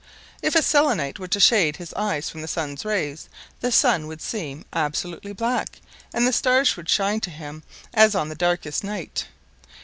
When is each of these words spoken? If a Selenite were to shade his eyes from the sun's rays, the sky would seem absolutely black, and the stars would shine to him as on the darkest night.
If 0.41 0.55
a 0.55 0.63
Selenite 0.63 1.19
were 1.19 1.27
to 1.27 1.39
shade 1.39 1.75
his 1.77 1.93
eyes 1.93 2.27
from 2.27 2.41
the 2.41 2.47
sun's 2.47 2.83
rays, 2.83 3.29
the 3.59 3.71
sky 3.71 3.99
would 3.99 4.19
seem 4.19 4.65
absolutely 4.73 5.31
black, 5.31 5.79
and 6.11 6.25
the 6.25 6.33
stars 6.33 6.75
would 6.75 6.89
shine 6.89 7.19
to 7.19 7.29
him 7.29 7.61
as 7.93 8.15
on 8.15 8.27
the 8.27 8.33
darkest 8.33 8.83
night. 8.83 9.27